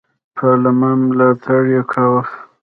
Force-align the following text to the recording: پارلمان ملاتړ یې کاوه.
پارلمان 0.37 0.97
ملاتړ 1.09 1.61
یې 1.73 1.81
کاوه. 1.91 2.21